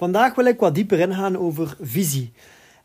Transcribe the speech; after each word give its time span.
Vandaag 0.00 0.34
wil 0.34 0.44
ik 0.44 0.60
wat 0.60 0.74
dieper 0.74 0.98
ingaan 0.98 1.38
over 1.38 1.76
visie. 1.80 2.32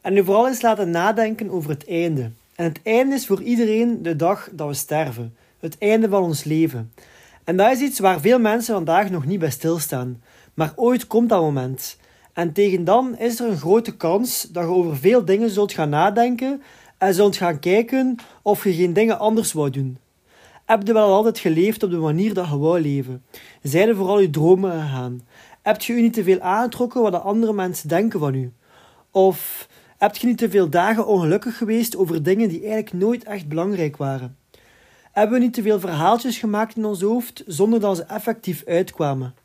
En 0.01 0.17
u 0.17 0.23
vooral 0.23 0.47
eens 0.47 0.61
laten 0.61 0.89
nadenken 0.89 1.49
over 1.49 1.69
het 1.69 1.87
einde. 1.87 2.31
En 2.55 2.63
het 2.63 2.79
einde 2.83 3.15
is 3.15 3.25
voor 3.25 3.41
iedereen 3.41 4.03
de 4.03 4.15
dag 4.15 4.49
dat 4.51 4.67
we 4.67 4.73
sterven. 4.73 5.35
Het 5.59 5.77
einde 5.77 6.09
van 6.09 6.23
ons 6.23 6.43
leven. 6.43 6.93
En 7.43 7.57
dat 7.57 7.71
is 7.71 7.79
iets 7.79 7.99
waar 7.99 8.20
veel 8.20 8.39
mensen 8.39 8.73
vandaag 8.73 9.09
nog 9.09 9.25
niet 9.25 9.39
bij 9.39 9.49
stilstaan. 9.49 10.21
Maar 10.53 10.73
ooit 10.75 11.07
komt 11.07 11.29
dat 11.29 11.41
moment. 11.41 11.97
En 12.33 12.53
tegen 12.53 12.83
dan 12.83 13.17
is 13.17 13.39
er 13.39 13.49
een 13.49 13.57
grote 13.57 13.95
kans 13.95 14.41
dat 14.51 14.63
je 14.63 14.70
over 14.70 14.97
veel 14.97 15.25
dingen 15.25 15.49
zult 15.49 15.73
gaan 15.73 15.89
nadenken 15.89 16.61
en 16.97 17.13
zult 17.13 17.37
gaan 17.37 17.59
kijken 17.59 18.15
of 18.41 18.63
je 18.63 18.73
geen 18.73 18.93
dingen 18.93 19.20
anders 19.20 19.53
wou 19.53 19.70
doen. 19.70 19.97
Heb 20.65 20.87
je 20.87 20.93
wel 20.93 21.13
altijd 21.13 21.39
geleefd 21.39 21.84
op 21.84 21.89
de 21.89 21.97
manier 21.97 22.34
dat 22.34 22.49
je 22.49 22.57
wou 22.57 22.81
leven? 22.81 23.23
Zijn 23.61 23.87
er 23.87 23.95
vooral 23.95 24.20
je 24.20 24.29
dromen 24.29 24.71
gegaan? 24.71 25.21
Heb 25.66 25.82
je 25.82 25.94
u 25.94 26.02
niet 26.02 26.13
te 26.13 26.24
veel 26.24 26.40
aangetrokken 26.40 27.02
wat 27.02 27.12
de 27.12 27.18
andere 27.18 27.54
mensen 27.54 27.90
denken 27.90 28.20
van 28.20 28.34
u? 28.34 28.54
Of 29.12 29.68
heb 29.98 30.16
je 30.16 30.27
niet 30.27 30.38
te 30.38 30.49
veel 30.49 30.70
dagen 30.70 31.08
ongelukkig 31.08 31.58
geweest 31.58 31.98
over 31.98 32.24
dingen 32.24 32.49
die 32.49 32.60
eigenlijk 32.60 32.94
nooit 32.94 33.24
echt 33.24 33.48
belangrijk 33.48 33.98
waren? 33.98 34.38
Hebben 35.12 35.40
we 35.40 35.43
niet 35.43 35.54
te 35.54 35.62
veel 35.62 35.80
verhaaltjes 35.80 36.38
gemaakt 36.38 36.76
in 36.77 36.86
ons 36.86 37.02
hoofd 37.02 37.43
zonder 37.48 37.80
dat 37.80 37.96
ze 37.96 38.04
effectief 38.04 38.63
uitkwamen? 38.66 39.36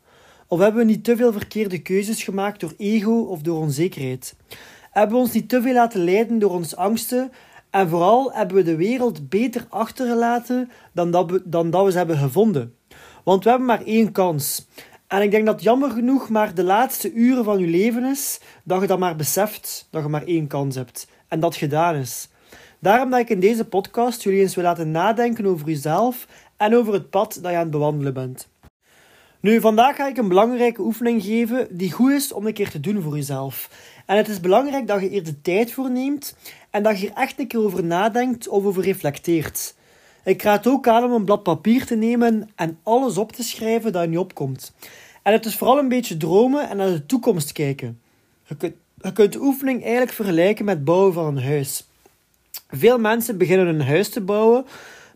Of 0.47 0.59
hebben 0.59 0.85
we 0.85 0.91
niet 0.91 1.03
te 1.03 1.15
veel 1.15 1.31
verkeerde 1.31 1.81
keuzes 1.81 2.23
gemaakt 2.23 2.59
door 2.59 2.73
ego 2.77 3.19
of 3.19 3.41
door 3.41 3.59
onzekerheid? 3.59 4.35
Hebben 4.91 5.15
we 5.15 5.21
ons 5.21 5.33
niet 5.33 5.49
te 5.49 5.61
veel 5.61 5.73
laten 5.73 6.03
leiden 6.03 6.39
door 6.39 6.51
onze 6.51 6.75
angsten? 6.75 7.31
En 7.69 7.89
vooral 7.89 8.33
hebben 8.33 8.55
we 8.55 8.63
de 8.63 8.75
wereld 8.75 9.29
beter 9.29 9.65
achtergelaten 9.69 10.71
dan 10.91 11.11
dat 11.11 11.31
we, 11.31 11.41
dan 11.45 11.69
dat 11.69 11.85
we 11.85 11.91
ze 11.91 11.97
hebben 11.97 12.17
gevonden? 12.17 12.75
Want 13.23 13.43
we 13.43 13.49
hebben 13.49 13.67
maar 13.67 13.83
één 13.83 14.11
kans. 14.11 14.67
En 15.11 15.21
ik 15.21 15.31
denk 15.31 15.45
dat 15.45 15.63
jammer 15.63 15.89
genoeg 15.89 16.29
maar 16.29 16.53
de 16.53 16.63
laatste 16.63 17.13
uren 17.13 17.43
van 17.43 17.59
je 17.59 17.67
leven 17.67 18.03
is 18.03 18.39
dat 18.63 18.81
je 18.81 18.87
dat 18.87 18.99
maar 18.99 19.15
beseft 19.15 19.87
dat 19.89 20.03
je 20.03 20.09
maar 20.09 20.23
één 20.23 20.47
kans 20.47 20.75
hebt. 20.75 21.07
En 21.27 21.39
dat 21.39 21.55
gedaan 21.55 21.95
is. 21.95 22.29
Daarom 22.79 23.09
dat 23.09 23.19
ik 23.19 23.29
in 23.29 23.39
deze 23.39 23.65
podcast 23.65 24.23
jullie 24.23 24.39
eens 24.39 24.55
wil 24.55 24.63
laten 24.63 24.91
nadenken 24.91 25.45
over 25.45 25.67
jezelf 25.67 26.27
en 26.57 26.75
over 26.75 26.93
het 26.93 27.09
pad 27.09 27.39
dat 27.41 27.51
je 27.51 27.57
aan 27.57 27.63
het 27.63 27.71
bewandelen 27.71 28.13
bent. 28.13 28.49
Nu, 29.39 29.59
vandaag 29.59 29.95
ga 29.95 30.07
ik 30.07 30.17
een 30.17 30.27
belangrijke 30.27 30.81
oefening 30.81 31.23
geven 31.23 31.67
die 31.77 31.91
goed 31.91 32.11
is 32.11 32.31
om 32.31 32.47
een 32.47 32.53
keer 32.53 32.69
te 32.69 32.79
doen 32.79 33.01
voor 33.01 33.15
jezelf. 33.15 33.69
En 34.05 34.17
het 34.17 34.27
is 34.27 34.39
belangrijk 34.39 34.87
dat 34.87 35.01
je 35.01 35.07
hier 35.07 35.23
de 35.23 35.41
tijd 35.41 35.71
voor 35.71 35.91
neemt 35.91 36.35
en 36.69 36.83
dat 36.83 36.99
je 36.99 37.07
er 37.07 37.17
echt 37.17 37.39
een 37.39 37.47
keer 37.47 37.63
over 37.63 37.83
nadenkt 37.83 38.47
of 38.47 38.63
over 38.65 38.83
reflecteert. 38.83 39.75
Ik 40.23 40.41
raad 40.41 40.67
ook 40.67 40.87
aan 40.87 41.03
om 41.03 41.11
een 41.11 41.25
blad 41.25 41.43
papier 41.43 41.85
te 41.85 41.95
nemen 41.95 42.49
en 42.55 42.79
alles 42.83 43.17
op 43.17 43.31
te 43.31 43.43
schrijven 43.43 43.91
dat 43.91 44.01
er 44.01 44.07
niet 44.07 44.17
opkomt. 44.17 44.73
En 45.23 45.33
het 45.33 45.45
is 45.45 45.55
vooral 45.55 45.77
een 45.77 45.87
beetje 45.87 46.17
dromen 46.17 46.69
en 46.69 46.77
naar 46.77 46.89
de 46.89 47.05
toekomst 47.05 47.51
kijken. 47.51 47.99
Je 48.43 48.55
kunt, 48.55 48.75
je 49.01 49.13
kunt 49.13 49.33
de 49.33 49.41
oefening 49.41 49.81
eigenlijk 49.81 50.11
vergelijken 50.11 50.65
met 50.65 50.83
bouwen 50.85 51.13
van 51.13 51.25
een 51.25 51.43
huis. 51.43 51.87
Veel 52.67 52.99
mensen 52.99 53.37
beginnen 53.37 53.67
een 53.67 53.81
huis 53.81 54.09
te 54.09 54.21
bouwen, 54.21 54.65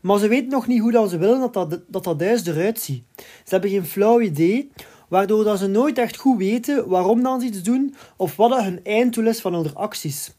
maar 0.01 0.19
ze 0.19 0.27
weten 0.27 0.49
nog 0.49 0.67
niet 0.67 0.79
hoe 0.79 1.07
ze 1.09 1.17
willen 1.17 1.39
dat 1.39 1.53
dat, 1.53 1.79
dat, 1.87 2.03
dat 2.03 2.21
huis 2.21 2.45
eruit 2.45 2.79
ziet. 2.79 3.03
Ze 3.17 3.49
hebben 3.49 3.69
geen 3.69 3.85
flauw 3.85 4.19
idee, 4.21 4.71
waardoor 5.07 5.43
dat 5.43 5.59
ze 5.59 5.67
nooit 5.67 5.97
echt 5.97 6.17
goed 6.17 6.37
weten 6.37 6.87
waarom 6.87 7.23
dan 7.23 7.41
ze 7.41 7.47
iets 7.47 7.61
doen 7.61 7.95
of 8.15 8.35
wat 8.35 8.63
hun 8.63 8.79
einddoel 8.83 9.27
is 9.27 9.41
van 9.41 9.53
hun 9.53 9.75
acties. 9.75 10.33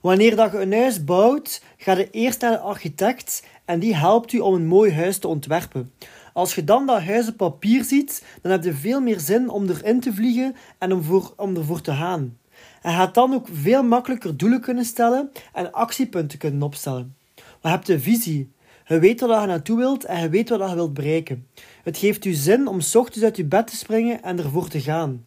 Wanneer 0.00 0.36
dat 0.36 0.52
je 0.52 0.60
een 0.60 0.72
huis 0.72 1.04
bouwt, 1.04 1.62
ga 1.76 1.92
je 1.92 2.10
eerst 2.10 2.40
naar 2.40 2.50
de 2.50 2.58
architect 2.58 3.44
en 3.64 3.78
die 3.78 3.94
helpt 3.94 4.32
u 4.32 4.38
om 4.38 4.54
een 4.54 4.66
mooi 4.66 4.92
huis 4.92 5.18
te 5.18 5.28
ontwerpen. 5.28 5.92
Als 6.32 6.54
je 6.54 6.64
dan 6.64 6.86
dat 6.86 7.02
huis 7.02 7.28
op 7.28 7.36
papier 7.36 7.84
ziet, 7.84 8.24
dan 8.42 8.52
heb 8.52 8.64
je 8.64 8.74
veel 8.74 9.00
meer 9.00 9.20
zin 9.20 9.48
om 9.48 9.68
erin 9.68 10.00
te 10.00 10.12
vliegen 10.12 10.56
en 10.78 10.92
om, 10.92 11.02
voor, 11.02 11.32
om 11.36 11.56
ervoor 11.56 11.80
te 11.80 11.92
gaan. 11.92 12.38
En 12.82 12.92
gaat 12.92 13.14
dan 13.14 13.34
ook 13.34 13.48
veel 13.52 13.82
makkelijker 13.82 14.36
doelen 14.36 14.60
kunnen 14.60 14.84
stellen 14.84 15.30
en 15.52 15.72
actiepunten 15.72 16.38
kunnen 16.38 16.62
opstellen. 16.62 17.16
Je 17.34 17.68
hebt 17.68 17.88
een 17.88 18.00
visie. 18.00 18.54
Je 18.86 18.98
weet 18.98 19.20
waar 19.20 19.40
je 19.40 19.46
naartoe 19.46 19.76
wilt 19.76 20.04
en 20.04 20.20
je 20.20 20.28
weet 20.28 20.48
wat 20.48 20.68
je 20.68 20.74
wilt 20.74 20.94
bereiken. 20.94 21.46
Het 21.82 21.98
geeft 21.98 22.24
u 22.24 22.32
zin 22.32 22.66
om 22.66 22.80
s 22.80 22.94
ochtends 22.94 23.24
uit 23.24 23.36
je 23.36 23.44
bed 23.44 23.66
te 23.66 23.76
springen 23.76 24.22
en 24.22 24.38
ervoor 24.38 24.68
te 24.68 24.80
gaan. 24.80 25.24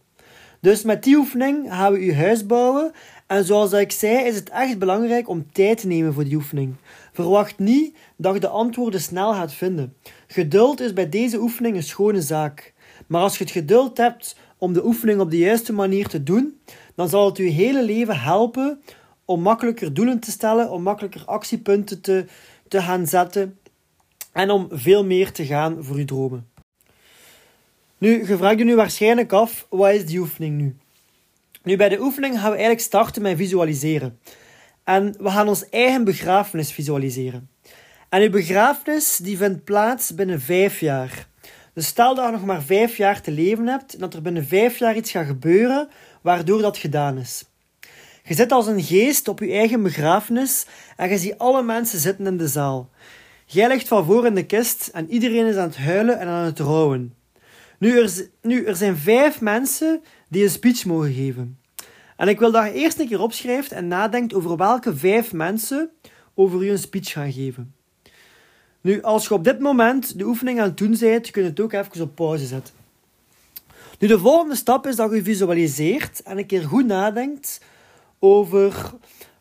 Dus 0.59 0.83
met 0.83 1.03
die 1.03 1.15
oefening 1.15 1.67
gaan 1.69 1.93
we 1.93 1.99
uw 1.99 2.13
huis 2.13 2.45
bouwen. 2.45 2.91
En 3.27 3.45
zoals 3.45 3.73
ik 3.73 3.91
zei, 3.91 4.25
is 4.25 4.35
het 4.35 4.49
echt 4.49 4.79
belangrijk 4.79 5.29
om 5.29 5.51
tijd 5.51 5.77
te 5.77 5.87
nemen 5.87 6.13
voor 6.13 6.23
die 6.23 6.35
oefening. 6.35 6.75
Verwacht 7.13 7.59
niet 7.59 7.95
dat 8.15 8.33
je 8.33 8.39
de 8.39 8.47
antwoorden 8.47 9.01
snel 9.01 9.33
gaat 9.33 9.53
vinden. 9.53 9.95
Geduld 10.27 10.81
is 10.81 10.93
bij 10.93 11.09
deze 11.09 11.39
oefening 11.39 11.75
een 11.75 11.83
schone 11.83 12.21
zaak. 12.21 12.73
Maar 13.07 13.21
als 13.21 13.37
je 13.37 13.43
het 13.43 13.53
geduld 13.53 13.97
hebt 13.97 14.35
om 14.57 14.73
de 14.73 14.85
oefening 14.85 15.19
op 15.19 15.31
de 15.31 15.37
juiste 15.37 15.73
manier 15.73 16.07
te 16.07 16.23
doen, 16.23 16.59
dan 16.95 17.09
zal 17.09 17.25
het 17.25 17.37
je 17.37 17.43
hele 17.43 17.83
leven 17.83 18.19
helpen 18.19 18.81
om 19.25 19.41
makkelijker 19.41 19.93
doelen 19.93 20.19
te 20.19 20.31
stellen, 20.31 20.71
om 20.71 20.81
makkelijker 20.83 21.25
actiepunten 21.25 22.01
te, 22.01 22.25
te 22.67 22.81
gaan 22.81 23.07
zetten 23.07 23.57
en 24.31 24.49
om 24.49 24.67
veel 24.71 25.05
meer 25.05 25.31
te 25.31 25.45
gaan 25.45 25.83
voor 25.83 25.97
je 25.97 26.05
dromen. 26.05 26.48
Nu, 27.99 28.27
je 28.27 28.37
vraagt 28.37 28.57
je 28.57 28.63
nu 28.63 28.75
waarschijnlijk 28.75 29.31
af, 29.31 29.67
wat 29.69 29.93
is 29.93 30.05
die 30.05 30.19
oefening 30.19 30.57
nu? 30.57 30.75
Nu, 31.63 31.75
bij 31.75 31.89
de 31.89 32.01
oefening 32.01 32.33
gaan 32.33 32.43
we 32.43 32.49
eigenlijk 32.49 32.79
starten 32.79 33.21
met 33.21 33.37
visualiseren. 33.37 34.19
En 34.83 35.15
we 35.19 35.29
gaan 35.29 35.47
ons 35.47 35.69
eigen 35.69 36.03
begrafenis 36.03 36.71
visualiseren. 36.71 37.49
En 38.09 38.21
uw 38.21 38.29
begrafenis 38.29 39.17
die 39.17 39.37
vindt 39.37 39.63
plaats 39.63 40.15
binnen 40.15 40.41
vijf 40.41 40.79
jaar. 40.79 41.27
Dus 41.73 41.87
stel 41.87 42.15
dat 42.15 42.25
je 42.25 42.31
nog 42.31 42.45
maar 42.45 42.61
vijf 42.61 42.97
jaar 42.97 43.21
te 43.21 43.31
leven 43.31 43.67
hebt 43.67 43.99
dat 43.99 44.13
er 44.13 44.21
binnen 44.21 44.45
vijf 44.45 44.77
jaar 44.77 44.95
iets 44.95 45.11
gaat 45.11 45.25
gebeuren 45.25 45.89
waardoor 46.21 46.61
dat 46.61 46.77
gedaan 46.77 47.17
is. 47.17 47.45
Je 48.23 48.33
zit 48.33 48.51
als 48.51 48.67
een 48.67 48.83
geest 48.83 49.27
op 49.27 49.39
je 49.39 49.51
eigen 49.51 49.83
begrafenis 49.83 50.65
en 50.95 51.09
je 51.09 51.17
ziet 51.17 51.37
alle 51.37 51.63
mensen 51.63 51.99
zitten 51.99 52.25
in 52.25 52.37
de 52.37 52.47
zaal. 52.47 52.89
Jij 53.45 53.67
ligt 53.67 53.87
van 53.87 54.05
voor 54.05 54.25
in 54.25 54.35
de 54.35 54.45
kist 54.45 54.87
en 54.93 55.11
iedereen 55.11 55.45
is 55.45 55.55
aan 55.55 55.67
het 55.67 55.77
huilen 55.77 56.19
en 56.19 56.27
aan 56.27 56.45
het 56.45 56.59
rouwen. 56.59 57.13
Nu 57.79 57.99
er, 57.99 58.29
nu, 58.41 58.65
er 58.65 58.75
zijn 58.75 58.97
vijf 58.97 59.41
mensen 59.41 60.01
die 60.27 60.43
een 60.43 60.49
speech 60.49 60.85
mogen 60.85 61.13
geven. 61.13 61.59
En 62.15 62.27
ik 62.27 62.39
wil 62.39 62.51
dat 62.51 62.65
je 62.65 62.73
eerst 62.73 62.99
een 62.99 63.07
keer 63.07 63.21
opschrijft 63.21 63.71
en 63.71 63.87
nadenkt 63.87 64.33
over 64.33 64.57
welke 64.57 64.95
vijf 64.95 65.33
mensen 65.33 65.89
over 66.33 66.63
je 66.63 66.71
een 66.71 66.77
speech 66.77 67.11
gaan 67.11 67.31
geven. 67.31 67.73
Nu, 68.81 69.01
als 69.01 69.27
je 69.27 69.33
op 69.33 69.43
dit 69.43 69.59
moment 69.59 70.17
de 70.17 70.25
oefening 70.25 70.59
aan 70.59 70.67
het 70.67 70.77
doen 70.77 70.97
bent, 70.99 71.31
kun 71.31 71.43
je 71.43 71.49
het 71.49 71.59
ook 71.59 71.73
even 71.73 72.01
op 72.01 72.15
pauze 72.15 72.45
zetten. 72.45 72.73
Nu, 73.99 74.07
de 74.07 74.19
volgende 74.19 74.55
stap 74.55 74.87
is 74.87 74.95
dat 74.95 75.11
je 75.11 75.23
visualiseert 75.23 76.23
en 76.23 76.37
een 76.37 76.45
keer 76.45 76.63
goed 76.63 76.85
nadenkt 76.85 77.61
over 78.19 78.93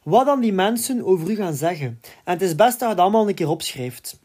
wat 0.02 0.26
dan 0.26 0.40
die 0.40 0.52
mensen 0.52 1.04
over 1.04 1.30
u 1.30 1.34
gaan 1.34 1.54
zeggen. 1.54 2.00
En 2.24 2.32
het 2.32 2.42
is 2.42 2.54
best 2.54 2.78
dat 2.78 2.80
je 2.80 2.94
het 2.94 2.98
allemaal 2.98 3.28
een 3.28 3.34
keer 3.34 3.48
opschrijft. 3.48 4.20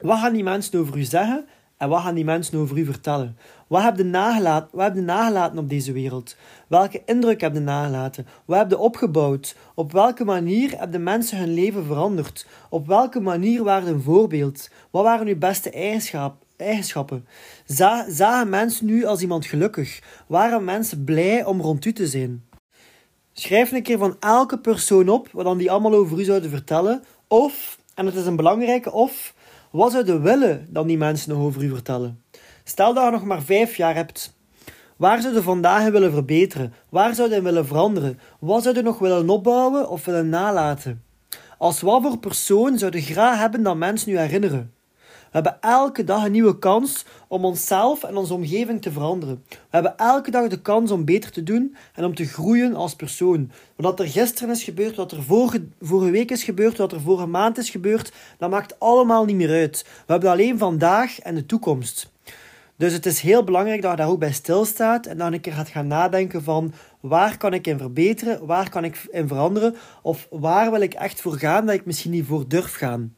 Wat 0.00 0.18
gaan 0.18 0.32
die 0.32 0.42
mensen 0.42 0.80
over 0.80 0.96
u 0.96 1.02
zeggen 1.02 1.46
en 1.82 1.88
wat 1.88 2.00
gaan 2.00 2.14
die 2.14 2.24
mensen 2.24 2.58
over 2.58 2.78
u 2.78 2.84
vertellen? 2.84 3.36
Wat 3.66 3.82
heb 3.82 3.96
je 3.96 4.04
nagelaten, 4.04 4.68
wat 4.72 4.84
heb 4.84 4.94
je 4.94 5.00
nagelaten 5.00 5.58
op 5.58 5.68
deze 5.68 5.92
wereld? 5.92 6.36
Welke 6.68 7.02
indruk 7.04 7.40
heb 7.40 7.54
je 7.54 7.60
nagelaten? 7.60 8.26
Wat 8.44 8.58
heb 8.58 8.70
je 8.70 8.78
opgebouwd? 8.78 9.56
Op 9.74 9.92
welke 9.92 10.24
manier 10.24 10.70
hebben 10.70 10.90
de 10.90 10.98
mensen 10.98 11.38
hun 11.38 11.54
leven 11.54 11.84
veranderd? 11.84 12.46
Op 12.68 12.86
welke 12.86 13.20
manier 13.20 13.64
waren 13.64 13.88
een 13.88 14.02
voorbeeld? 14.02 14.70
Wat 14.90 15.02
waren 15.02 15.26
uw 15.26 15.38
beste 15.38 15.70
eigenschappen? 16.56 17.26
Zagen 18.08 18.48
mensen 18.48 18.86
nu 18.86 19.04
als 19.04 19.20
iemand 19.20 19.46
gelukkig? 19.46 20.02
Waren 20.26 20.64
mensen 20.64 21.04
blij 21.04 21.44
om 21.44 21.60
rond 21.60 21.84
u 21.84 21.92
te 21.92 22.06
zijn? 22.06 22.44
Schrijf 23.32 23.72
een 23.72 23.82
keer 23.82 23.98
van 23.98 24.16
elke 24.20 24.58
persoon 24.58 25.08
op 25.08 25.28
wat 25.32 25.44
dan 25.44 25.58
die 25.58 25.70
allemaal 25.70 25.94
over 25.94 26.20
u 26.20 26.24
zouden 26.24 26.50
vertellen. 26.50 27.04
Of, 27.28 27.78
en 27.94 28.06
het 28.06 28.14
is 28.14 28.26
een 28.26 28.36
belangrijke 28.36 28.92
of, 28.92 29.34
wat 29.72 29.92
zouden 29.92 30.22
willen 30.22 30.66
dan 30.70 30.86
die 30.86 30.98
mensen 30.98 31.30
nog 31.30 31.38
over 31.38 31.62
u 31.62 31.68
vertellen? 31.68 32.22
Stel 32.64 32.94
dat 32.94 33.04
je 33.04 33.10
nog 33.10 33.24
maar 33.24 33.42
vijf 33.42 33.76
jaar 33.76 33.94
hebt. 33.94 34.34
Waar 34.96 35.20
zou 35.20 35.34
je 35.34 35.42
vandaag 35.42 35.90
willen 35.90 36.12
verbeteren? 36.12 36.74
Waar 36.88 37.14
zou 37.14 37.34
je 37.34 37.42
willen 37.42 37.66
veranderen? 37.66 38.18
Wat 38.38 38.62
zou 38.62 38.76
je 38.76 38.82
nog 38.82 38.98
willen 38.98 39.28
opbouwen 39.28 39.88
of 39.88 40.04
willen 40.04 40.28
nalaten? 40.28 41.02
Als 41.58 41.80
wat 41.80 42.02
voor 42.02 42.18
persoon 42.18 42.78
zou 42.78 42.96
je 42.96 43.02
graag 43.02 43.38
hebben 43.38 43.62
dat 43.62 43.76
mensen 43.76 44.12
u 44.12 44.18
herinneren? 44.18 44.72
Hebben 45.32 45.56
elke 45.60 46.04
dag 46.04 46.24
een 46.24 46.32
nieuwe 46.32 46.58
kans 46.58 47.04
om 47.28 47.44
onszelf 47.44 48.02
en 48.02 48.16
onze 48.16 48.34
omgeving 48.34 48.82
te 48.82 48.92
veranderen. 48.92 49.44
We 49.48 49.56
hebben 49.70 49.96
elke 49.96 50.30
dag 50.30 50.48
de 50.48 50.60
kans 50.60 50.90
om 50.90 51.04
beter 51.04 51.30
te 51.30 51.42
doen 51.42 51.76
en 51.94 52.04
om 52.04 52.14
te 52.14 52.24
groeien 52.24 52.74
als 52.74 52.94
persoon. 52.94 53.50
Wat 53.76 54.00
er 54.00 54.08
gisteren 54.08 54.50
is 54.50 54.62
gebeurd, 54.62 54.96
wat 54.96 55.12
er 55.12 55.22
vorige, 55.22 55.64
vorige 55.80 56.10
week 56.10 56.30
is 56.30 56.44
gebeurd, 56.44 56.78
wat 56.78 56.92
er 56.92 57.00
vorige 57.00 57.26
maand 57.26 57.58
is 57.58 57.70
gebeurd, 57.70 58.12
dat 58.38 58.50
maakt 58.50 58.80
allemaal 58.80 59.24
niet 59.24 59.36
meer 59.36 59.50
uit. 59.50 59.84
We 60.06 60.12
hebben 60.12 60.30
alleen 60.30 60.58
vandaag 60.58 61.18
en 61.18 61.34
de 61.34 61.46
toekomst. 61.46 62.10
Dus 62.76 62.92
het 62.92 63.06
is 63.06 63.20
heel 63.20 63.44
belangrijk 63.44 63.82
dat 63.82 63.90
je 63.90 63.96
daar 63.96 64.08
ook 64.08 64.18
bij 64.18 64.32
stilstaat 64.32 65.06
en 65.06 65.18
dan 65.18 65.32
een 65.32 65.40
keer 65.40 65.52
gaat 65.52 65.68
gaan 65.68 65.86
nadenken 65.86 66.42
van 66.42 66.72
waar 67.00 67.36
kan 67.36 67.54
ik 67.54 67.66
in 67.66 67.78
verbeteren, 67.78 68.46
waar 68.46 68.70
kan 68.70 68.84
ik 68.84 69.06
in 69.10 69.28
veranderen 69.28 69.74
of 70.02 70.26
waar 70.30 70.70
wil 70.70 70.80
ik 70.80 70.94
echt 70.94 71.20
voor 71.20 71.38
gaan 71.38 71.66
dat 71.66 71.74
ik 71.74 71.86
misschien 71.86 72.10
niet 72.10 72.26
voor 72.26 72.48
durf 72.48 72.74
gaan. 72.74 73.14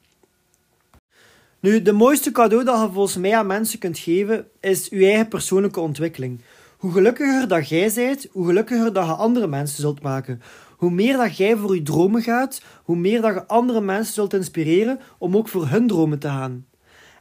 Nu, 1.65 1.83
de 1.83 1.93
mooiste 1.93 2.33
cadeau 2.33 2.65
dat 2.65 2.81
je 2.81 2.93
volgens 2.93 3.17
mij 3.17 3.37
aan 3.37 3.47
mensen 3.47 3.79
kunt 3.79 3.99
geven 3.99 4.47
is 4.61 4.87
je 4.91 5.07
eigen 5.07 5.29
persoonlijke 5.29 5.81
ontwikkeling. 5.81 6.41
Hoe 6.79 6.93
gelukkiger 6.93 7.49
dat 7.49 7.69
jij 7.69 7.93
bent, 7.95 8.27
hoe 8.33 8.47
gelukkiger 8.47 8.93
dat 8.93 9.07
je 9.07 9.13
andere 9.13 9.47
mensen 9.47 9.81
zult 9.81 10.03
maken. 10.03 10.43
Hoe 10.77 10.91
meer 10.91 11.17
dat 11.17 11.37
jij 11.37 11.57
voor 11.57 11.75
je 11.75 11.83
dromen 11.83 12.23
gaat, 12.23 12.63
hoe 12.83 12.97
meer 12.97 13.21
dat 13.21 13.35
je 13.35 13.47
andere 13.47 13.81
mensen 13.81 14.15
zult 14.15 14.35
inspireren 14.35 15.01
om 15.19 15.37
ook 15.37 15.49
voor 15.49 15.67
hun 15.67 15.87
dromen 15.87 16.19
te 16.19 16.29
gaan. 16.29 16.67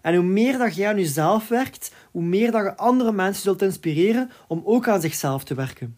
En 0.01 0.15
hoe 0.15 0.25
meer 0.25 0.57
dat 0.57 0.75
jij 0.75 0.87
aan 0.87 0.97
jezelf 0.97 1.47
werkt, 1.47 1.91
hoe 2.11 2.23
meer 2.23 2.51
dat 2.51 2.63
je 2.63 2.77
andere 2.77 3.11
mensen 3.11 3.43
zult 3.43 3.61
inspireren 3.61 4.29
om 4.47 4.61
ook 4.65 4.87
aan 4.87 5.01
zichzelf 5.01 5.43
te 5.43 5.55
werken. 5.55 5.97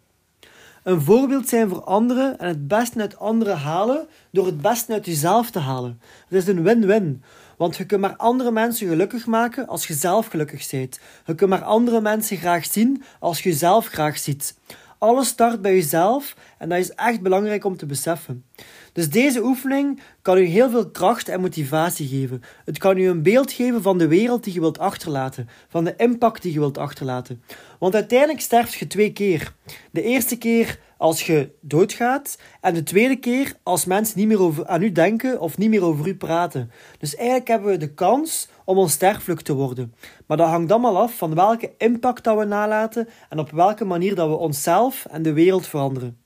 Een 0.86 1.00
voorbeeld 1.00 1.48
zijn 1.48 1.68
voor 1.68 1.84
anderen 1.84 2.38
en 2.38 2.48
het 2.48 2.68
beste 2.68 3.00
uit 3.00 3.18
anderen 3.18 3.58
halen 3.58 4.06
door 4.30 4.46
het 4.46 4.60
beste 4.60 4.92
uit 4.92 5.06
jezelf 5.06 5.50
te 5.50 5.58
halen. 5.58 6.00
Het 6.28 6.38
is 6.38 6.46
een 6.46 6.62
win-win. 6.62 7.22
Want 7.56 7.76
je 7.76 7.86
kunt 7.86 8.00
maar 8.00 8.16
andere 8.16 8.50
mensen 8.50 8.88
gelukkig 8.88 9.26
maken 9.26 9.66
als 9.66 9.86
je 9.86 9.94
zelf 9.94 10.26
gelukkig 10.26 10.70
bent. 10.70 10.98
Je 11.26 11.34
kunt 11.34 11.50
maar 11.50 11.64
andere 11.64 12.00
mensen 12.00 12.36
graag 12.36 12.66
zien 12.66 13.02
als 13.20 13.42
je 13.42 13.48
jezelf 13.48 13.86
graag 13.86 14.18
ziet. 14.18 14.54
Alles 14.98 15.28
start 15.28 15.62
bij 15.62 15.74
jezelf 15.74 16.36
en 16.58 16.68
dat 16.68 16.78
is 16.78 16.90
echt 16.90 17.20
belangrijk 17.20 17.64
om 17.64 17.76
te 17.76 17.86
beseffen. 17.86 18.44
Dus 18.92 19.10
deze 19.10 19.44
oefening 19.44 20.00
kan 20.22 20.38
u 20.38 20.44
heel 20.44 20.70
veel 20.70 20.90
kracht 20.90 21.28
en 21.28 21.40
motivatie 21.40 22.08
geven. 22.08 22.42
Het 22.64 22.78
kan 22.78 22.98
u 22.98 23.08
een 23.08 23.22
beeld 23.22 23.52
geven 23.52 23.82
van 23.82 23.98
de 23.98 24.08
wereld 24.08 24.44
die 24.44 24.52
je 24.54 24.60
wilt 24.60 24.78
achterlaten, 24.78 25.48
van 25.68 25.84
de 25.84 25.94
impact 25.96 26.42
die 26.42 26.52
je 26.52 26.58
wilt 26.58 26.78
achterlaten. 26.78 27.42
Want 27.78 27.94
uiteindelijk 27.94 28.40
sterft 28.40 28.74
je 28.74 28.86
twee 28.86 29.12
keer. 29.12 29.54
De 29.90 30.02
eerste 30.02 30.38
keer 30.38 30.78
als 30.96 31.26
je 31.26 31.50
doodgaat 31.60 32.38
en 32.60 32.74
de 32.74 32.82
tweede 32.82 33.16
keer 33.16 33.56
als 33.62 33.84
mensen 33.84 34.18
niet 34.18 34.28
meer 34.28 34.40
over, 34.40 34.66
aan 34.66 34.82
u 34.82 34.92
denken 34.92 35.40
of 35.40 35.58
niet 35.58 35.70
meer 35.70 35.84
over 35.84 36.06
u 36.06 36.16
praten. 36.16 36.70
Dus 36.98 37.14
eigenlijk 37.14 37.48
hebben 37.48 37.70
we 37.70 37.76
de 37.76 37.94
kans 37.94 38.48
om 38.64 38.78
onsterfelijk 38.78 39.40
te 39.40 39.54
worden. 39.54 39.94
Maar 40.26 40.36
dat 40.36 40.48
hangt 40.48 40.70
allemaal 40.70 40.98
af 40.98 41.16
van 41.16 41.34
welke 41.34 41.72
impact 41.78 42.24
dat 42.24 42.38
we 42.38 42.44
nalaten 42.44 43.08
en 43.28 43.38
op 43.38 43.50
welke 43.50 43.84
manier 43.84 44.14
dat 44.14 44.28
we 44.28 44.36
onszelf 44.36 45.06
en 45.10 45.22
de 45.22 45.32
wereld 45.32 45.66
veranderen. 45.66 46.18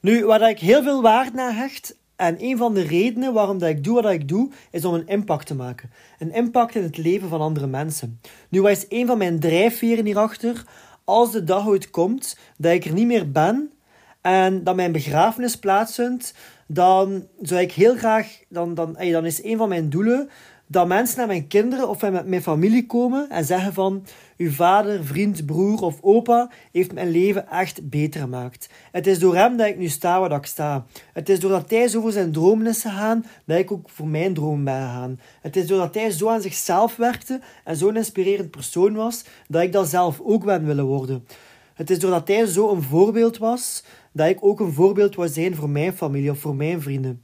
Nu, 0.00 0.24
waar 0.24 0.50
ik 0.50 0.58
heel 0.58 0.82
veel 0.82 1.02
waarde 1.02 1.40
aan 1.42 1.54
hecht, 1.54 2.00
en 2.16 2.36
een 2.44 2.56
van 2.56 2.74
de 2.74 2.82
redenen 2.82 3.32
waarom 3.32 3.58
dat 3.58 3.68
ik 3.68 3.84
doe 3.84 4.02
wat 4.02 4.12
ik 4.12 4.28
doe, 4.28 4.50
is 4.70 4.84
om 4.84 4.94
een 4.94 5.06
impact 5.06 5.46
te 5.46 5.54
maken. 5.54 5.90
Een 6.18 6.32
impact 6.32 6.74
in 6.74 6.82
het 6.82 6.96
leven 6.96 7.28
van 7.28 7.40
andere 7.40 7.66
mensen. 7.66 8.20
Nu, 8.48 8.62
wat 8.62 8.70
is 8.70 8.86
een 8.88 9.06
van 9.06 9.18
mijn 9.18 9.40
drijfveren 9.40 10.04
hierachter? 10.04 10.64
Als 11.04 11.32
de 11.32 11.44
dag 11.44 11.66
ooit 11.66 11.90
komt 11.90 12.38
dat 12.56 12.72
ik 12.72 12.84
er 12.84 12.92
niet 12.92 13.06
meer 13.06 13.32
ben 13.32 13.72
en 14.22 14.64
dat 14.64 14.76
mijn 14.76 14.92
begrafenis 14.92 15.56
plaatsvindt, 15.56 16.34
dan 16.66 17.26
zou 17.40 17.60
ik 17.60 17.72
heel 17.72 17.96
graag, 17.96 18.38
dan, 18.48 18.74
dan, 18.74 18.96
dan 19.10 19.26
is 19.26 19.44
een 19.44 19.56
van 19.56 19.68
mijn 19.68 19.90
doelen 19.90 20.30
dat 20.72 20.86
mensen 20.86 21.18
naar 21.18 21.26
mijn 21.26 21.46
kinderen 21.46 21.88
of 21.88 22.00
met 22.00 22.26
mijn 22.26 22.42
familie 22.42 22.86
komen 22.86 23.30
en 23.30 23.44
zeggen 23.44 23.72
van 23.72 24.04
uw 24.36 24.50
vader, 24.50 25.04
vriend, 25.04 25.46
broer 25.46 25.82
of 25.82 25.98
opa 26.00 26.50
heeft 26.72 26.92
mijn 26.92 27.10
leven 27.10 27.48
echt 27.48 27.88
beter 27.88 28.20
gemaakt. 28.20 28.68
Het 28.92 29.06
is 29.06 29.18
door 29.18 29.36
hem 29.36 29.56
dat 29.56 29.66
ik 29.66 29.78
nu 29.78 29.88
sta 29.88 30.20
waar 30.20 30.32
ik 30.32 30.46
sta. 30.46 30.84
Het 31.12 31.28
is 31.28 31.40
doordat 31.40 31.70
hij 31.70 31.88
zo 31.88 32.00
voor 32.00 32.12
zijn 32.12 32.32
dromen 32.32 32.66
is 32.66 32.82
gegaan, 32.82 33.24
dat 33.44 33.58
ik 33.58 33.72
ook 33.72 33.90
voor 33.90 34.08
mijn 34.08 34.34
dromen 34.34 34.64
ben 34.64 34.74
gegaan. 34.74 35.20
Het 35.40 35.56
is 35.56 35.66
doordat 35.66 35.94
hij 35.94 36.10
zo 36.10 36.28
aan 36.28 36.42
zichzelf 36.42 36.96
werkte 36.96 37.40
en 37.64 37.76
zo'n 37.76 37.96
inspirerend 37.96 38.50
persoon 38.50 38.94
was, 38.94 39.24
dat 39.48 39.62
ik 39.62 39.72
dat 39.72 39.88
zelf 39.88 40.20
ook 40.20 40.44
ben 40.44 40.66
willen 40.66 40.86
worden. 40.86 41.26
Het 41.82 41.90
is 41.90 41.98
doordat 41.98 42.28
hij 42.28 42.46
zo 42.46 42.70
een 42.70 42.82
voorbeeld 42.82 43.38
was, 43.38 43.84
dat 44.12 44.28
ik 44.28 44.44
ook 44.44 44.60
een 44.60 44.72
voorbeeld 44.72 45.14
wou 45.14 45.28
zijn 45.28 45.54
voor 45.54 45.70
mijn 45.70 45.92
familie 45.92 46.30
of 46.30 46.38
voor 46.38 46.54
mijn 46.54 46.82
vrienden. 46.82 47.22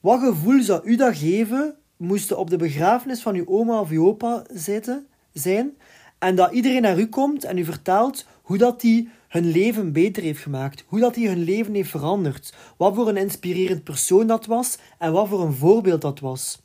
Wat 0.00 0.20
gevoel 0.20 0.62
zou 0.62 0.80
u 0.84 0.96
dat 0.96 1.16
geven 1.16 1.74
moesten 1.96 2.38
op 2.38 2.50
de 2.50 2.56
begrafenis 2.56 3.22
van 3.22 3.34
uw 3.34 3.46
oma 3.46 3.80
of 3.80 3.90
uw 3.90 4.06
opa 4.06 4.44
zitten, 4.52 5.06
zijn 5.32 5.76
en 6.18 6.34
dat 6.34 6.52
iedereen 6.52 6.82
naar 6.82 6.98
u 6.98 7.06
komt 7.06 7.44
en 7.44 7.58
u 7.58 7.64
vertelt 7.64 8.26
hoe 8.42 8.58
dat 8.58 8.80
die 8.80 9.08
hun 9.28 9.50
leven 9.50 9.92
beter 9.92 10.22
heeft 10.22 10.42
gemaakt, 10.42 10.84
hoe 10.86 11.00
dat 11.00 11.14
die 11.14 11.28
hun 11.28 11.42
leven 11.42 11.74
heeft 11.74 11.90
veranderd, 11.90 12.54
wat 12.76 12.94
voor 12.94 13.08
een 13.08 13.16
inspirerend 13.16 13.84
persoon 13.84 14.26
dat 14.26 14.46
was 14.46 14.78
en 14.98 15.12
wat 15.12 15.28
voor 15.28 15.42
een 15.42 15.54
voorbeeld 15.54 16.00
dat 16.00 16.20
was. 16.20 16.60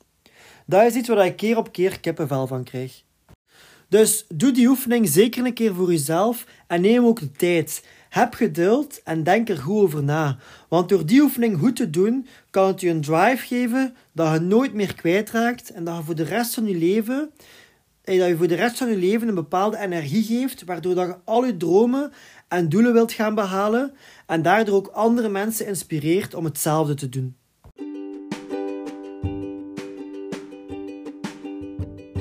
Dat 0.66 0.86
is 0.86 0.94
iets 0.94 1.08
waar 1.08 1.26
ik 1.26 1.36
keer 1.36 1.56
op 1.56 1.72
keer 1.72 2.00
kippenvel 2.00 2.46
van 2.46 2.64
krijg. 2.64 3.02
Dus 3.90 4.24
doe 4.28 4.52
die 4.52 4.68
oefening 4.68 5.08
zeker 5.08 5.44
een 5.44 5.54
keer 5.54 5.74
voor 5.74 5.90
jezelf 5.90 6.46
en 6.66 6.80
neem 6.80 7.04
ook 7.04 7.20
de 7.20 7.30
tijd. 7.30 7.84
Heb 8.08 8.34
geduld 8.34 9.02
en 9.02 9.22
denk 9.22 9.48
er 9.48 9.58
goed 9.58 9.82
over 9.82 10.02
na. 10.02 10.38
Want 10.68 10.88
door 10.88 11.06
die 11.06 11.20
oefening 11.20 11.58
goed 11.58 11.76
te 11.76 11.90
doen, 11.90 12.26
kan 12.50 12.66
het 12.66 12.80
je 12.80 12.88
een 12.88 13.00
drive 13.00 13.46
geven 13.46 13.94
dat 14.12 14.32
je 14.32 14.40
nooit 14.40 14.74
meer 14.74 14.94
kwijtraakt 14.94 15.72
en 15.72 15.84
dat 15.84 15.96
je 15.96 16.02
voor 16.02 16.14
de 16.14 16.22
rest 16.22 16.54
van 16.54 16.66
je 16.66 16.76
leven 16.76 17.30
eh, 18.10 18.18
dat 18.18 18.28
je 18.28 18.36
voor 18.36 18.48
de 18.48 18.54
rest 18.54 18.76
van 18.76 18.88
je 18.88 18.96
leven 18.96 19.28
een 19.28 19.34
bepaalde 19.34 19.78
energie 19.78 20.22
geeft, 20.22 20.64
waardoor 20.64 20.94
dat 20.94 21.06
je 21.06 21.16
al 21.24 21.44
je 21.44 21.56
dromen 21.56 22.12
en 22.48 22.68
doelen 22.68 22.92
wilt 22.92 23.12
gaan 23.12 23.34
behalen 23.34 23.92
en 24.26 24.42
daardoor 24.42 24.76
ook 24.76 24.86
andere 24.86 25.28
mensen 25.28 25.66
inspireert 25.66 26.34
om 26.34 26.44
hetzelfde 26.44 26.94
te 26.94 27.08
doen. 27.08 27.36